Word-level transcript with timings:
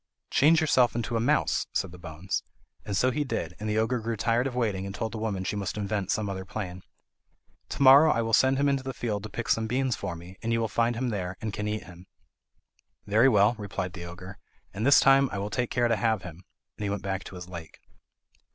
"Change 0.31 0.61
yourself 0.61 0.95
into 0.95 1.15
a 1.15 1.19
mouse," 1.19 1.67
said 1.73 1.91
the 1.91 1.99
bones; 1.99 2.41
and 2.83 2.97
so 2.97 3.11
he 3.11 3.23
did, 3.23 3.55
and 3.59 3.69
the 3.69 3.77
ogre 3.77 3.99
grew 3.99 4.17
tired 4.17 4.47
of 4.47 4.55
waiting, 4.55 4.87
and 4.87 4.95
told 4.95 5.11
the 5.11 5.19
woman 5.19 5.43
she 5.43 5.55
must 5.55 5.77
invent 5.77 6.09
some 6.09 6.27
other 6.27 6.43
plan. 6.43 6.81
"To 7.69 7.83
morrow 7.83 8.09
I 8.11 8.23
will 8.23 8.33
send 8.33 8.57
him 8.57 8.67
into 8.67 8.81
the 8.81 8.95
field 8.95 9.21
to 9.21 9.29
pick 9.29 9.47
some 9.47 9.67
beans 9.67 9.95
for 9.95 10.15
me, 10.15 10.39
and 10.41 10.51
you 10.51 10.59
will 10.59 10.67
find 10.67 10.95
him 10.95 11.09
there, 11.09 11.37
and 11.39 11.53
can 11.53 11.67
eat 11.67 11.83
him." 11.83 12.07
"Very 13.05 13.29
well," 13.29 13.53
replied 13.59 13.93
the 13.93 14.05
ogre, 14.05 14.39
"and 14.73 14.87
this 14.87 14.99
time 14.99 15.29
I 15.31 15.37
will 15.37 15.51
take 15.51 15.69
care 15.69 15.87
to 15.87 15.95
have 15.95 16.23
him," 16.23 16.45
and 16.79 16.83
he 16.83 16.89
went 16.89 17.03
back 17.03 17.23
to 17.25 17.35
his 17.35 17.47
lake. 17.47 17.77